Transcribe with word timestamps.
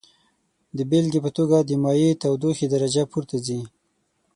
د 0.77 0.79
بیلګې 0.89 1.19
په 1.25 1.31
توګه 1.37 1.57
د 1.63 1.71
مایع 1.83 2.11
تودوخې 2.21 2.65
درجه 2.73 3.03
پورته 3.11 3.37
ځي. 3.45 3.59